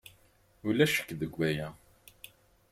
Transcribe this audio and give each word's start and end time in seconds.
Ulac 0.67 0.89
ccek 0.93 1.09
deg 1.19 1.33
waya. 1.37 1.67